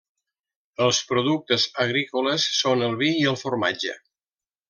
Els 0.85 1.01
productes 1.09 1.65
agrícoles 1.83 2.47
són 2.61 2.83
el 2.87 2.97
vi 3.03 3.13
i 3.19 3.23
el 3.35 3.39
formatge. 3.45 3.99